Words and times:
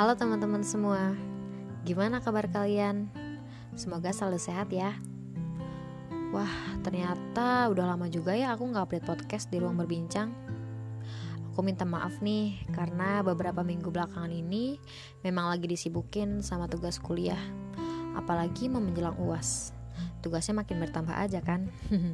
Halo 0.00 0.16
teman-teman 0.16 0.64
semua, 0.64 1.12
gimana 1.84 2.24
kabar 2.24 2.48
kalian? 2.48 3.04
Semoga 3.76 4.16
selalu 4.16 4.40
sehat 4.40 4.72
ya. 4.72 4.96
Wah, 6.32 6.48
ternyata 6.80 7.68
udah 7.68 7.84
lama 7.84 8.08
juga 8.08 8.32
ya 8.32 8.56
aku 8.56 8.64
nggak 8.64 8.80
update 8.80 9.04
podcast 9.04 9.52
di 9.52 9.60
ruang 9.60 9.76
berbincang. 9.76 10.32
Aku 11.52 11.60
minta 11.60 11.84
maaf 11.84 12.16
nih 12.24 12.64
karena 12.72 13.20
beberapa 13.20 13.60
minggu 13.60 13.92
belakangan 13.92 14.32
ini 14.32 14.80
memang 15.20 15.52
lagi 15.52 15.68
disibukin 15.68 16.40
sama 16.40 16.64
tugas 16.64 16.96
kuliah, 16.96 17.44
apalagi 18.16 18.72
mau 18.72 18.80
menjelang 18.80 19.20
uas. 19.20 19.76
Tugasnya 20.24 20.64
makin 20.64 20.80
bertambah 20.80 21.12
aja 21.12 21.44
kan. 21.44 21.68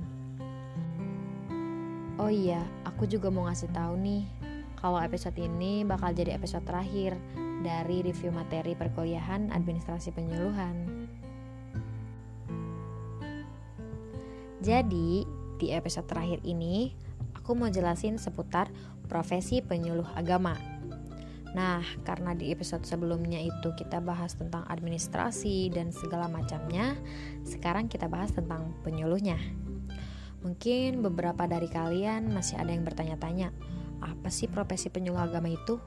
oh 2.18 2.34
iya, 2.34 2.66
aku 2.82 3.06
juga 3.06 3.30
mau 3.30 3.46
ngasih 3.46 3.70
tahu 3.70 3.94
nih 3.94 4.26
kalau 4.74 4.98
episode 4.98 5.38
ini 5.38 5.86
bakal 5.86 6.10
jadi 6.10 6.34
episode 6.34 6.66
terakhir 6.66 7.14
dari 7.66 8.06
review 8.06 8.30
materi 8.30 8.78
perkuliahan 8.78 9.50
administrasi 9.50 10.14
penyuluhan. 10.14 11.10
Jadi, 14.62 15.26
di 15.58 15.74
episode 15.74 16.06
terakhir 16.06 16.38
ini, 16.46 16.94
aku 17.34 17.58
mau 17.58 17.66
jelasin 17.66 18.22
seputar 18.22 18.70
profesi 19.10 19.58
penyuluh 19.58 20.06
agama. 20.14 20.54
Nah, 21.54 21.80
karena 22.04 22.36
di 22.36 22.52
episode 22.52 22.84
sebelumnya 22.84 23.40
itu 23.40 23.72
kita 23.74 23.98
bahas 23.98 24.36
tentang 24.36 24.62
administrasi 24.68 25.72
dan 25.72 25.88
segala 25.88 26.28
macamnya, 26.28 26.94
sekarang 27.42 27.88
kita 27.90 28.06
bahas 28.06 28.30
tentang 28.30 28.76
penyuluhnya. 28.84 29.40
Mungkin 30.44 31.00
beberapa 31.02 31.48
dari 31.48 31.66
kalian 31.66 32.30
masih 32.30 32.60
ada 32.60 32.70
yang 32.70 32.84
bertanya-tanya, 32.84 33.50
apa 34.04 34.28
sih 34.28 34.52
profesi 34.52 34.92
penyuluh 34.92 35.24
agama 35.24 35.48
itu? 35.48 35.80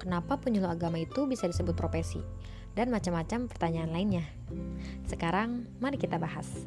Kenapa 0.00 0.36
penyuluh 0.40 0.70
agama 0.70 0.98
itu 0.98 1.26
bisa 1.28 1.46
disebut 1.46 1.74
profesi? 1.78 2.20
Dan 2.74 2.90
macam-macam 2.90 3.46
pertanyaan 3.46 3.94
lainnya. 3.94 4.26
Sekarang, 5.06 5.70
mari 5.78 5.94
kita 5.94 6.18
bahas. 6.18 6.66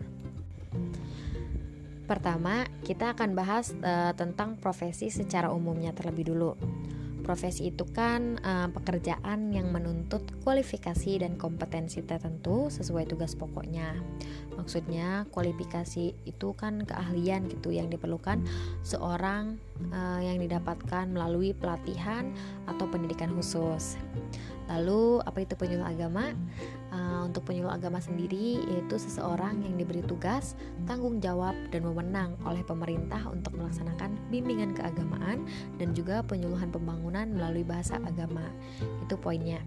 Pertama, 2.07 2.63
kita 2.87 3.11
akan 3.11 3.35
bahas 3.35 3.75
uh, 3.83 4.15
tentang 4.15 4.55
profesi 4.55 5.11
secara 5.11 5.51
umumnya 5.51 5.91
terlebih 5.91 6.31
dulu. 6.31 6.55
Profesi 7.27 7.67
itu 7.67 7.83
kan 7.91 8.39
uh, 8.39 8.71
pekerjaan 8.71 9.51
yang 9.51 9.67
menuntut 9.75 10.23
kualifikasi 10.47 11.19
dan 11.19 11.35
kompetensi 11.35 11.99
tertentu 12.07 12.71
sesuai 12.71 13.11
tugas 13.11 13.35
pokoknya. 13.35 13.99
Maksudnya 14.57 15.29
kualifikasi 15.29 16.17
itu 16.25 16.49
kan 16.57 16.83
keahlian 16.83 17.45
gitu 17.47 17.69
yang 17.69 17.87
diperlukan 17.87 18.41
seorang 18.81 19.61
uh, 19.93 20.19
yang 20.19 20.41
didapatkan 20.41 21.07
melalui 21.07 21.53
pelatihan 21.53 22.33
atau 22.65 22.89
pendidikan 22.89 23.31
khusus. 23.37 23.95
Lalu 24.67 25.23
apa 25.23 25.47
itu 25.47 25.55
penyuluh 25.55 25.87
agama? 25.87 26.35
Uh, 26.91 27.27
untuk 27.27 27.47
penyuluh 27.47 27.71
agama 27.71 27.99
sendiri 28.03 28.59
yaitu 28.67 28.99
seseorang 28.99 29.63
yang 29.63 29.79
diberi 29.79 30.03
tugas, 30.03 30.59
tanggung 30.83 31.23
jawab 31.23 31.55
dan 31.71 31.87
wewenang 31.87 32.35
oleh 32.43 32.63
pemerintah 32.63 33.23
untuk 33.31 33.55
melaksanakan 33.55 34.15
bimbingan 34.27 34.75
keagamaan 34.75 35.47
dan 35.79 35.95
juga 35.95 36.23
penyuluhan 36.23 36.71
pembangunan 36.71 37.27
melalui 37.31 37.63
bahasa 37.63 37.99
agama. 38.03 38.43
Itu 39.03 39.15
poinnya. 39.19 39.63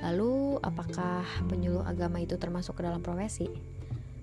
Lalu 0.00 0.56
apakah 0.64 1.24
penyuluh 1.52 1.84
agama 1.84 2.20
itu 2.24 2.40
termasuk 2.40 2.80
ke 2.80 2.82
dalam 2.88 3.04
profesi? 3.04 3.71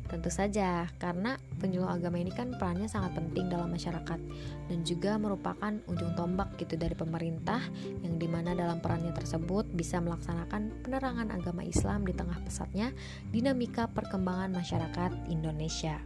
Tentu 0.10 0.34
saja, 0.34 0.90
karena 0.98 1.38
penyuluh 1.62 1.94
agama 1.94 2.18
ini 2.18 2.34
kan 2.34 2.58
perannya 2.58 2.90
sangat 2.90 3.14
penting 3.14 3.46
dalam 3.46 3.70
masyarakat 3.70 4.18
dan 4.66 4.80
juga 4.82 5.22
merupakan 5.22 5.70
ujung 5.86 6.18
tombak 6.18 6.58
gitu 6.58 6.82
dari 6.82 6.98
pemerintah 6.98 7.62
yang 8.02 8.18
di 8.18 8.26
mana 8.26 8.58
dalam 8.58 8.82
perannya 8.82 9.14
tersebut 9.14 9.70
bisa 9.70 10.02
melaksanakan 10.02 10.82
penerangan 10.82 11.30
agama 11.30 11.62
Islam 11.62 12.10
di 12.10 12.18
tengah 12.18 12.42
pesatnya 12.42 12.90
dinamika 13.30 13.86
perkembangan 13.86 14.50
masyarakat 14.50 15.30
Indonesia. 15.30 16.02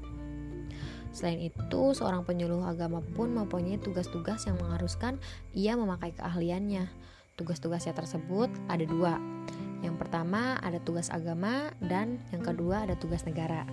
Selain 1.15 1.39
itu, 1.39 1.81
seorang 1.95 2.27
penyuluh 2.27 2.65
agama 2.67 2.99
pun 2.99 3.31
mempunyai 3.31 3.79
tugas-tugas 3.79 4.43
yang 4.49 4.59
mengharuskan 4.59 5.15
ia 5.55 5.79
memakai 5.79 6.11
keahliannya. 6.11 6.91
Tugas-tugasnya 7.39 7.95
tersebut 7.95 8.51
ada 8.67 8.83
dua. 8.83 9.15
Yang 9.79 9.95
pertama 9.99 10.57
ada 10.59 10.81
tugas 10.81 11.13
agama 11.13 11.69
dan 11.79 12.17
yang 12.33 12.41
kedua 12.41 12.83
ada 12.89 12.97
tugas 12.97 13.23
negara. 13.29 13.63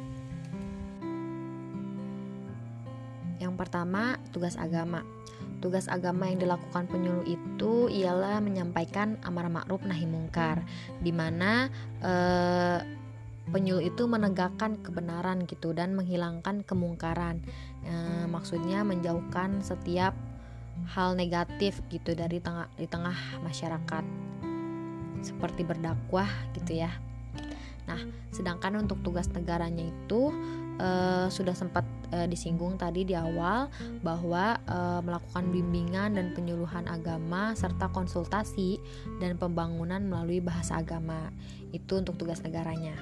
Yang 3.41 3.55
pertama, 3.57 4.21
tugas 4.31 4.61
agama. 4.61 5.03
Tugas 5.65 5.89
agama 5.89 6.29
yang 6.29 6.41
dilakukan 6.41 6.89
penyuluh 6.89 7.25
itu 7.25 7.89
ialah 7.89 8.41
menyampaikan 8.45 9.17
amar 9.25 9.49
ma'ruf 9.49 9.81
nahi 9.85 10.05
mungkar, 10.05 10.65
di 11.01 11.13
eh, 11.13 12.79
penyuluh 13.51 13.83
itu 13.83 14.07
menegakkan 14.07 14.79
kebenaran 14.81 15.45
gitu 15.49 15.75
dan 15.75 15.99
menghilangkan 15.99 16.63
kemungkaran. 16.63 17.43
E, 17.83 17.95
maksudnya 18.31 18.87
menjauhkan 18.87 19.61
setiap 19.61 20.15
hal 20.95 21.19
negatif 21.19 21.83
gitu 21.91 22.15
dari 22.15 22.39
tengah 22.39 22.71
di 22.79 22.87
tengah 22.87 23.17
masyarakat. 23.43 24.05
Seperti 25.21 25.67
berdakwah 25.67 26.31
gitu 26.57 26.81
ya. 26.81 26.95
Nah, 27.85 28.01
sedangkan 28.31 28.87
untuk 28.87 29.03
tugas 29.03 29.27
negaranya 29.35 29.83
itu 29.83 30.31
uh, 30.79 31.27
sudah 31.27 31.59
sempat 31.59 31.83
uh, 32.13 32.27
disinggung 32.27 32.77
tadi 32.77 33.07
di 33.07 33.15
awal 33.15 33.71
bahwa 34.03 34.59
uh, 34.67 35.01
melakukan 35.03 35.51
bimbingan 35.51 36.19
dan 36.19 36.35
penyuluhan 36.35 36.87
agama 36.87 37.55
serta 37.55 37.91
konsultasi 37.91 38.79
dan 39.19 39.39
pembangunan 39.39 40.03
melalui 40.03 40.39
bahasa 40.43 40.79
agama. 40.79 41.31
Itu 41.71 42.03
untuk 42.03 42.19
tugas 42.19 42.43
negaranya. 42.43 42.95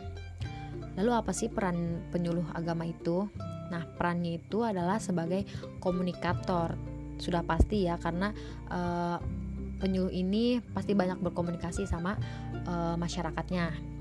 Lalu 0.98 1.10
apa 1.14 1.30
sih 1.30 1.46
peran 1.48 2.02
penyuluh 2.10 2.46
agama 2.54 2.82
itu? 2.88 3.30
Nah, 3.68 3.84
perannya 3.94 4.40
itu 4.40 4.64
adalah 4.64 4.98
sebagai 4.98 5.44
komunikator. 5.78 6.74
Sudah 7.20 7.44
pasti 7.44 7.86
ya 7.86 8.00
karena 8.00 8.32
uh, 8.70 9.18
penyuluh 9.78 10.10
ini 10.10 10.58
pasti 10.74 10.92
banyak 10.98 11.22
berkomunikasi 11.22 11.86
sama 11.86 12.18
uh, 12.66 12.98
masyarakatnya 12.98 13.97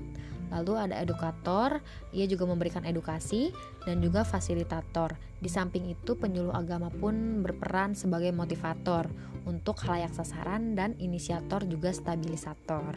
Lalu 0.48 0.88
ada 0.88 0.96
edukator, 1.00 1.84
ia 2.12 2.24
juga 2.24 2.48
memberikan 2.48 2.84
edukasi 2.88 3.52
dan 3.84 4.00
juga 4.00 4.24
fasilitator. 4.24 5.12
Di 5.38 5.46
samping 5.46 5.92
itu 5.92 6.16
penyuluh 6.16 6.56
agama 6.56 6.88
pun 6.88 7.44
berperan 7.44 7.92
sebagai 7.92 8.32
motivator 8.32 9.06
untuk 9.44 9.80
halayak 9.84 10.12
sasaran 10.12 10.74
dan 10.74 10.96
inisiator 10.96 11.64
juga 11.68 11.92
stabilisator. 11.92 12.96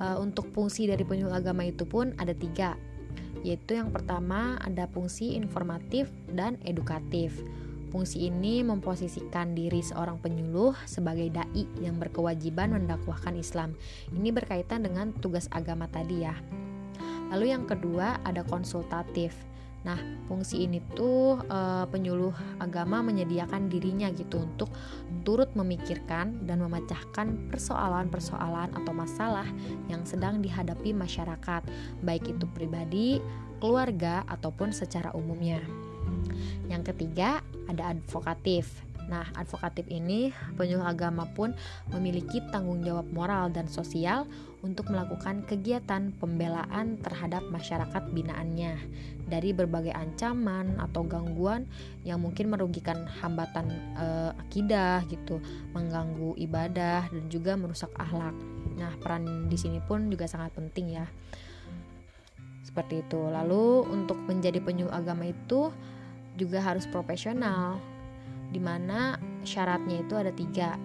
Uh, 0.00 0.16
untuk 0.16 0.48
fungsi 0.56 0.88
dari 0.88 1.04
penyuluh 1.04 1.36
agama 1.36 1.66
itu 1.68 1.84
pun 1.84 2.16
ada 2.16 2.32
tiga, 2.32 2.74
yaitu 3.44 3.76
yang 3.76 3.92
pertama 3.92 4.56
ada 4.64 4.88
fungsi 4.88 5.36
informatif 5.36 6.08
dan 6.32 6.56
edukatif. 6.64 7.36
Fungsi 7.90 8.30
ini 8.30 8.62
memposisikan 8.62 9.58
diri 9.58 9.82
seorang 9.82 10.22
penyuluh 10.22 10.78
sebagai 10.86 11.26
dai 11.34 11.66
yang 11.82 11.98
berkewajiban 11.98 12.70
mendakwahkan 12.70 13.34
Islam. 13.34 13.74
Ini 14.14 14.30
berkaitan 14.30 14.86
dengan 14.86 15.10
tugas 15.18 15.50
agama 15.50 15.90
tadi 15.90 16.22
ya. 16.22 16.38
Lalu 17.34 17.50
yang 17.50 17.66
kedua 17.66 18.22
ada 18.22 18.46
konsultatif. 18.46 19.34
Nah, 19.80 19.96
fungsi 20.28 20.68
ini 20.68 20.78
tuh 20.92 21.40
e, 21.40 21.88
penyuluh 21.88 22.36
agama 22.60 23.00
menyediakan 23.00 23.72
dirinya 23.72 24.12
gitu 24.12 24.44
untuk 24.44 24.68
turut 25.24 25.48
memikirkan 25.56 26.44
dan 26.44 26.60
memecahkan 26.60 27.48
persoalan-persoalan 27.48 28.76
atau 28.76 28.92
masalah 28.92 29.48
yang 29.88 30.04
sedang 30.04 30.44
dihadapi 30.44 30.92
masyarakat, 30.92 31.64
baik 32.04 32.28
itu 32.28 32.44
pribadi, 32.52 33.24
keluarga 33.56 34.20
ataupun 34.28 34.68
secara 34.68 35.16
umumnya. 35.16 35.64
Yang 36.70 36.94
ketiga, 36.94 37.42
ada 37.66 37.94
advokatif. 37.94 38.70
Nah, 39.10 39.26
advokatif 39.34 39.90
ini 39.90 40.30
penyuluh 40.54 40.86
agama 40.86 41.26
pun 41.26 41.50
memiliki 41.90 42.38
tanggung 42.54 42.86
jawab 42.86 43.10
moral 43.10 43.50
dan 43.50 43.66
sosial 43.66 44.22
untuk 44.62 44.86
melakukan 44.92 45.42
kegiatan 45.50 46.14
pembelaan 46.22 47.00
terhadap 47.02 47.42
masyarakat 47.50 48.06
binaannya 48.14 48.78
dari 49.26 49.50
berbagai 49.50 49.90
ancaman 49.90 50.78
atau 50.78 51.02
gangguan 51.02 51.66
yang 52.06 52.22
mungkin 52.22 52.54
merugikan 52.54 53.08
hambatan 53.18 53.72
e, 53.98 54.06
akidah 54.36 55.02
gitu, 55.10 55.42
mengganggu 55.74 56.38
ibadah 56.38 57.10
dan 57.10 57.24
juga 57.26 57.58
merusak 57.58 57.90
akhlak. 57.98 58.36
Nah, 58.78 58.94
peran 59.02 59.50
di 59.50 59.58
sini 59.58 59.82
pun 59.82 60.06
juga 60.06 60.30
sangat 60.30 60.54
penting 60.54 61.02
ya. 61.02 61.06
Seperti 62.62 63.02
itu. 63.02 63.18
Lalu 63.18 63.90
untuk 63.90 64.20
menjadi 64.22 64.62
penyuluh 64.62 64.94
agama 64.94 65.26
itu 65.26 65.72
juga 66.40 66.64
harus 66.64 66.88
profesional 66.88 67.76
di 68.48 68.56
mana 68.56 69.20
syaratnya 69.44 70.00
itu 70.00 70.16
ada 70.16 70.32
tiga 70.32 70.80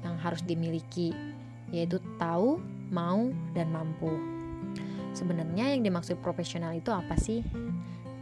yang 0.00 0.16
harus 0.16 0.40
dimiliki 0.40 1.12
yaitu 1.68 2.00
tahu, 2.16 2.56
mau, 2.88 3.28
dan 3.52 3.68
mampu. 3.68 4.16
Sebenarnya 5.12 5.76
yang 5.76 5.84
dimaksud 5.84 6.16
profesional 6.24 6.72
itu 6.72 6.88
apa 6.88 7.12
sih? 7.20 7.44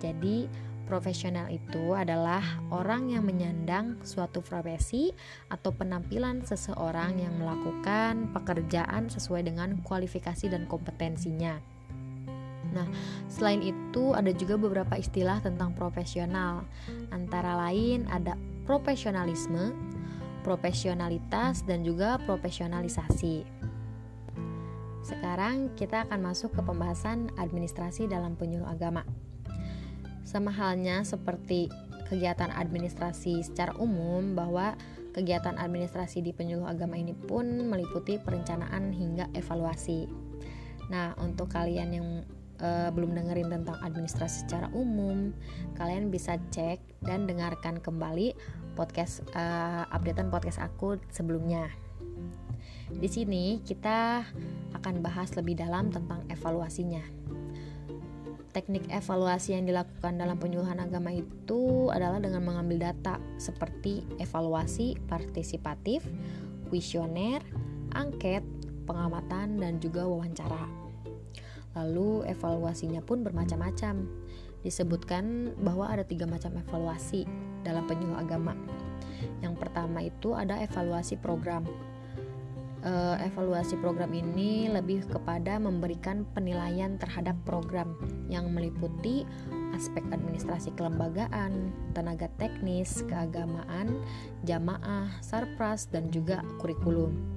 Jadi 0.02 0.50
Profesional 0.86 1.50
itu 1.50 1.98
adalah 1.98 2.62
orang 2.70 3.10
yang 3.10 3.26
menyandang 3.26 3.98
suatu 4.06 4.38
profesi 4.38 5.10
atau 5.50 5.74
penampilan 5.74 6.46
seseorang 6.46 7.18
yang 7.18 7.34
melakukan 7.42 8.30
pekerjaan 8.30 9.10
sesuai 9.10 9.50
dengan 9.50 9.82
kualifikasi 9.82 10.46
dan 10.46 10.70
kompetensinya. 10.70 11.58
Nah, 12.76 12.86
selain 13.32 13.64
itu 13.64 14.12
ada 14.12 14.28
juga 14.36 14.60
beberapa 14.60 15.00
istilah 15.00 15.40
tentang 15.40 15.72
profesional. 15.72 16.68
Antara 17.08 17.56
lain 17.56 18.04
ada 18.12 18.36
profesionalisme, 18.68 19.72
profesionalitas 20.44 21.64
dan 21.64 21.80
juga 21.82 22.20
profesionalisasi. 22.28 23.48
Sekarang 25.06 25.72
kita 25.78 26.04
akan 26.10 26.34
masuk 26.34 26.52
ke 26.52 26.60
pembahasan 26.60 27.30
administrasi 27.38 28.10
dalam 28.10 28.36
penyuluh 28.36 28.68
agama. 28.68 29.06
Sama 30.26 30.50
halnya 30.50 31.06
seperti 31.06 31.70
kegiatan 32.10 32.50
administrasi 32.50 33.46
secara 33.46 33.74
umum 33.78 34.34
bahwa 34.34 34.74
kegiatan 35.14 35.56
administrasi 35.56 36.20
di 36.20 36.34
penyuluh 36.34 36.68
agama 36.68 36.98
ini 36.98 37.14
pun 37.14 37.46
meliputi 37.66 38.18
perencanaan 38.18 38.90
hingga 38.90 39.30
evaluasi. 39.32 40.10
Nah, 40.90 41.14
untuk 41.18 41.50
kalian 41.54 41.90
yang 41.94 42.08
uh, 42.60 42.88
belum 42.92 43.16
dengerin 43.16 43.52
tentang 43.52 43.78
administrasi 43.82 44.46
secara 44.46 44.68
umum, 44.72 45.32
kalian 45.76 46.12
bisa 46.12 46.40
cek 46.52 46.78
dan 47.04 47.24
dengarkan 47.24 47.80
kembali 47.80 48.36
podcast 48.76 49.24
uh, 49.34 49.88
updatean 49.92 50.28
podcast 50.28 50.60
aku 50.60 51.00
sebelumnya. 51.12 51.68
Di 52.86 53.08
sini 53.10 53.60
kita 53.66 54.22
akan 54.78 55.02
bahas 55.02 55.34
lebih 55.34 55.58
dalam 55.58 55.90
tentang 55.90 56.22
evaluasinya 56.30 57.26
teknik 58.56 58.88
evaluasi 58.88 59.52
yang 59.52 59.68
dilakukan 59.68 60.16
dalam 60.16 60.40
penyuluhan 60.40 60.80
agama 60.80 61.12
itu 61.12 61.92
adalah 61.92 62.16
dengan 62.16 62.40
mengambil 62.40 62.88
data 62.88 63.20
seperti 63.36 64.00
evaluasi 64.16 64.96
partisipatif, 65.04 66.00
kuesioner, 66.72 67.44
angket, 67.92 68.40
pengamatan, 68.88 69.60
dan 69.60 69.76
juga 69.76 70.08
wawancara. 70.08 70.85
Lalu 71.76 72.24
evaluasinya 72.26 73.04
pun 73.04 73.20
bermacam-macam. 73.20 74.08
Disebutkan 74.64 75.54
bahwa 75.60 75.92
ada 75.92 76.02
tiga 76.02 76.24
macam 76.24 76.56
evaluasi 76.56 77.28
dalam 77.62 77.84
penyuluh 77.84 78.18
agama. 78.18 78.56
Yang 79.44 79.54
pertama 79.60 80.00
itu 80.02 80.32
ada 80.32 80.58
evaluasi 80.58 81.20
program 81.20 81.68
uh, 82.86 83.16
evaluasi 83.20 83.74
program 83.82 84.14
ini 84.14 84.70
lebih 84.70 85.04
kepada 85.10 85.58
memberikan 85.58 86.22
penilaian 86.32 86.94
terhadap 86.96 87.34
program 87.42 87.98
yang 88.30 88.54
meliputi 88.54 89.26
aspek 89.74 90.06
administrasi 90.14 90.72
kelembagaan, 90.78 91.74
tenaga 91.92 92.30
teknis, 92.40 93.04
keagamaan, 93.10 94.00
jamaah, 94.46 95.10
sarpras, 95.20 95.90
dan 95.90 96.08
juga 96.08 96.40
kurikulum. 96.62 97.35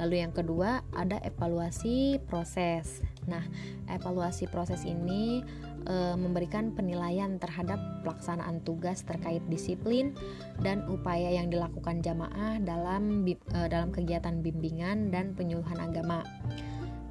Lalu 0.00 0.24
yang 0.24 0.32
kedua 0.32 0.80
ada 0.96 1.20
evaluasi 1.20 2.20
proses. 2.24 3.04
Nah, 3.28 3.44
evaluasi 3.92 4.48
proses 4.48 4.88
ini 4.88 5.44
e, 5.84 5.96
memberikan 6.16 6.72
penilaian 6.72 7.36
terhadap 7.36 7.78
pelaksanaan 8.02 8.64
tugas 8.64 9.04
terkait 9.04 9.44
disiplin 9.52 10.16
dan 10.64 10.88
upaya 10.88 11.28
yang 11.30 11.52
dilakukan 11.52 12.00
jamaah 12.00 12.56
dalam 12.64 13.26
e, 13.28 13.58
dalam 13.68 13.92
kegiatan 13.92 14.40
bimbingan 14.40 15.12
dan 15.12 15.36
penyuluhan 15.36 15.78
agama. 15.78 16.24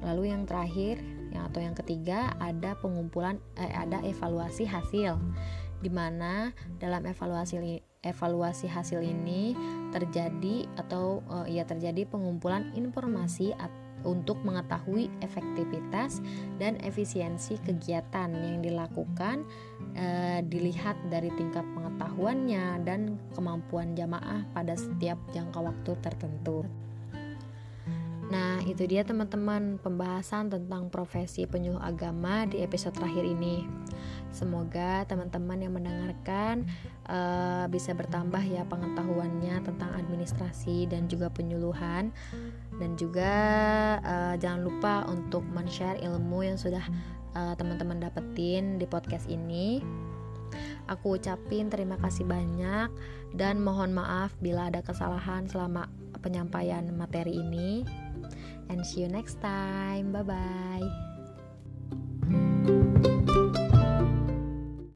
Lalu 0.02 0.34
yang 0.34 0.44
terakhir 0.44 0.98
yang 1.32 1.48
atau 1.48 1.60
yang 1.64 1.76
ketiga 1.78 2.36
ada 2.42 2.76
pengumpulan 2.76 3.40
eh, 3.56 3.72
ada 3.72 4.04
evaluasi 4.04 4.68
hasil 4.68 5.16
di 5.80 5.90
mana 5.90 6.54
dalam 6.78 7.02
evaluasi 7.08 7.82
evaluasi 8.02 8.66
hasil 8.66 8.98
ini 9.02 9.54
terjadi 9.94 10.66
atau 10.74 11.22
uh, 11.30 11.46
ya 11.46 11.62
terjadi 11.62 12.02
pengumpulan 12.06 12.74
informasi 12.74 13.54
untuk 14.02 14.42
mengetahui 14.42 15.06
efektivitas 15.22 16.18
dan 16.58 16.74
efisiensi 16.82 17.54
kegiatan 17.62 18.34
yang 18.34 18.58
dilakukan 18.58 19.46
uh, 19.94 20.42
dilihat 20.42 20.98
dari 21.06 21.30
tingkat 21.38 21.62
pengetahuannya 21.78 22.82
dan 22.82 23.18
kemampuan 23.38 23.94
jamaah 23.94 24.42
pada 24.50 24.74
setiap 24.74 25.18
jangka 25.30 25.62
waktu 25.62 25.92
tertentu. 26.02 26.66
Nah, 28.32 28.64
itu 28.64 28.88
dia 28.88 29.04
teman-teman 29.04 29.76
pembahasan 29.76 30.48
tentang 30.48 30.88
profesi 30.88 31.44
penyuluh 31.44 31.84
agama 31.84 32.48
di 32.48 32.64
episode 32.64 32.96
terakhir 32.96 33.28
ini. 33.28 33.68
Semoga 34.32 35.04
teman-teman 35.04 35.60
yang 35.60 35.76
mendengarkan 35.76 36.64
uh, 37.12 37.68
bisa 37.68 37.92
bertambah 37.92 38.40
ya 38.40 38.64
pengetahuannya 38.64 39.60
tentang 39.60 39.92
administrasi 40.00 40.88
dan 40.88 41.12
juga 41.12 41.28
penyuluhan 41.28 42.08
dan 42.80 42.96
juga 42.96 43.32
uh, 44.00 44.34
jangan 44.40 44.64
lupa 44.64 45.04
untuk 45.12 45.44
men-share 45.52 46.00
ilmu 46.00 46.48
yang 46.48 46.56
sudah 46.56 46.88
uh, 47.36 47.52
teman-teman 47.60 48.00
dapetin 48.00 48.80
di 48.80 48.88
podcast 48.88 49.28
ini. 49.28 49.84
Aku 50.88 51.20
ucapin 51.20 51.68
terima 51.68 52.00
kasih 52.00 52.24
banyak 52.24 52.88
dan 53.36 53.60
mohon 53.60 53.92
maaf 53.92 54.32
bila 54.40 54.72
ada 54.72 54.80
kesalahan 54.80 55.44
selama 55.44 55.92
penyampaian 56.24 56.88
materi 56.96 57.36
ini. 57.36 57.84
And 58.72 58.86
see 58.86 59.02
you 59.02 59.08
next 59.08 59.36
time. 59.42 60.12
Bye 60.12 60.22
bye. 60.22 61.11